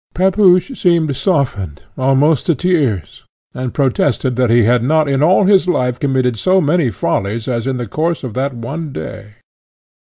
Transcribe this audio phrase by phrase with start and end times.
[0.15, 5.67] Pepusch seemed softened almost to tears, and protested that he had not in all his
[5.67, 9.33] life committed so many follies as in the course of that one day.